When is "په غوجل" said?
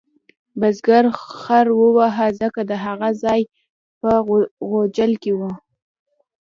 4.01-5.11